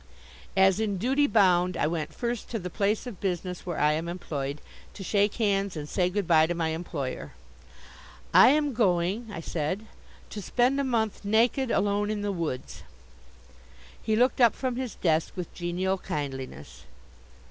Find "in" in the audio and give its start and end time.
0.79-0.97, 12.09-12.23